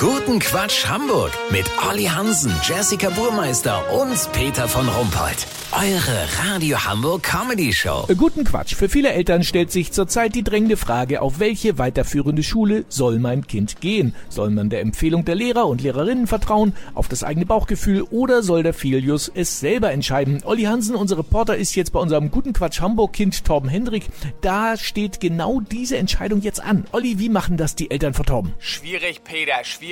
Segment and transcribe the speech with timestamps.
[0.00, 5.44] Guten Quatsch Hamburg mit Olli Hansen, Jessica Burmeister und Peter von Rumpold.
[5.72, 8.06] Eure Radio Hamburg Comedy Show.
[8.16, 8.74] Guten Quatsch.
[8.74, 13.46] Für viele Eltern stellt sich zurzeit die drängende Frage, auf welche weiterführende Schule soll mein
[13.46, 14.14] Kind gehen?
[14.28, 18.62] Soll man der Empfehlung der Lehrer und Lehrerinnen vertrauen, auf das eigene Bauchgefühl oder soll
[18.62, 20.42] der Filius es selber entscheiden?
[20.44, 24.04] Olli Hansen, unser Reporter, ist jetzt bei unserem Guten Quatsch Hamburg Kind Torben Hendrik.
[24.42, 26.86] Da steht genau diese Entscheidung jetzt an.
[26.92, 28.54] Olli, wie machen das die Eltern von Torben?
[28.58, 29.87] Schwierig, Peter, schwierig.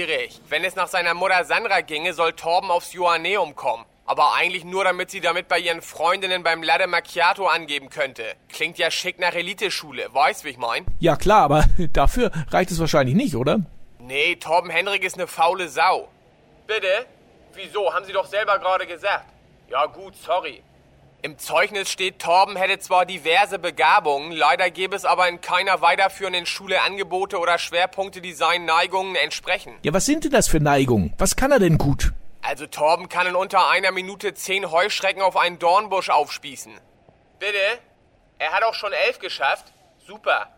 [0.48, 3.84] Wenn es nach seiner Mutter Sandra ginge, soll Torben aufs Joanneum kommen.
[4.04, 8.22] Aber eigentlich nur, damit sie damit bei ihren Freundinnen beim Latte Macchiato angeben könnte.
[8.48, 10.84] Klingt ja schick nach Eliteschule, weißt wie ich mein?
[11.00, 13.60] Ja klar, aber dafür reicht es wahrscheinlich nicht, oder?
[13.98, 16.08] Nee, Torben Henrik ist eine faule Sau.
[16.66, 17.06] Bitte?
[17.54, 17.92] Wieso?
[17.92, 19.24] Haben Sie doch selber gerade gesagt.
[19.70, 20.62] Ja gut, sorry.
[21.26, 26.46] Im Zeugnis steht, Torben hätte zwar diverse Begabungen, leider gäbe es aber in keiner weiterführenden
[26.46, 29.74] Schule Angebote oder Schwerpunkte, die seinen Neigungen entsprechen.
[29.82, 31.14] Ja, was sind denn das für Neigungen?
[31.18, 32.12] Was kann er denn gut?
[32.42, 36.74] Also Torben kann in unter einer Minute zehn Heuschrecken auf einen Dornbusch aufspießen.
[37.40, 37.80] Bitte?
[38.38, 39.72] Er hat auch schon elf geschafft?
[40.06, 40.52] Super.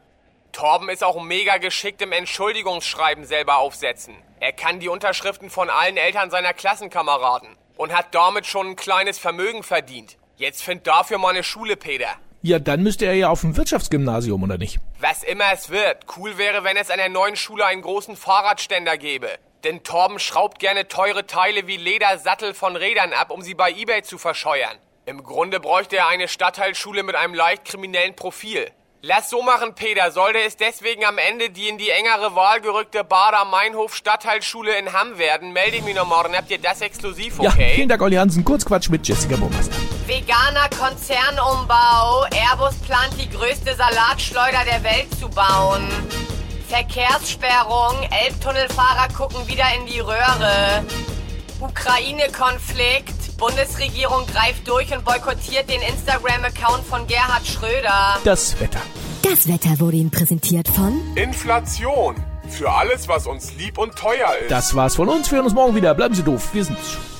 [0.52, 4.16] Torben ist auch mega geschickt im Entschuldigungsschreiben selber aufsetzen.
[4.38, 9.18] Er kann die Unterschriften von allen Eltern seiner Klassenkameraden und hat damit schon ein kleines
[9.18, 10.18] Vermögen verdient.
[10.38, 12.10] Jetzt find dafür mal eine Schule, Peter.
[12.42, 14.78] Ja, dann müsste er ja auf dem Wirtschaftsgymnasium, oder nicht?
[15.00, 16.06] Was immer es wird.
[16.16, 19.30] Cool wäre, wenn es an der neuen Schule einen großen Fahrradständer gäbe.
[19.64, 24.04] Denn Torben schraubt gerne teure Teile wie Ledersattel von Rädern ab, um sie bei eBay
[24.04, 24.76] zu verscheuern.
[25.06, 28.70] Im Grunde bräuchte er eine Stadtteilschule mit einem leicht kriminellen Profil.
[29.02, 30.12] Lass so machen, Peter.
[30.12, 34.92] Sollte es deswegen am Ende die in die engere Wahl gerückte Bader Meinhof Stadtteilschule in
[34.92, 36.36] Hamm werden, melde ich mich noch morgen.
[36.36, 37.46] Habt ihr das exklusiv, okay?
[37.46, 38.44] Ja, vielen Dank, Olli Hansen.
[38.44, 39.74] Kurzquatsch mit Jessica Burmeister.
[40.08, 42.24] Veganer Konzernumbau.
[42.30, 45.86] Airbus plant die größte Salatschleuder der Welt zu bauen.
[46.66, 47.94] Verkehrssperrung.
[48.24, 50.82] Elbtunnelfahrer gucken wieder in die Röhre.
[51.60, 53.36] Ukraine-Konflikt.
[53.36, 58.18] Bundesregierung greift durch und boykottiert den Instagram-Account von Gerhard Schröder.
[58.24, 58.80] Das Wetter.
[59.22, 62.16] Das Wetter wurde Ihnen präsentiert von Inflation.
[62.48, 64.50] Für alles, was uns lieb und teuer ist.
[64.50, 65.30] Das war's von uns.
[65.30, 65.92] Wir hören uns morgen wieder.
[65.92, 66.48] Bleiben Sie doof.
[66.54, 67.17] Wir sind's schon.